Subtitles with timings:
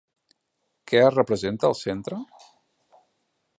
[0.91, 2.19] Què es representa al centre?